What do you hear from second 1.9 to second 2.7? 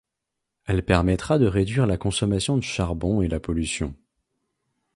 consommation de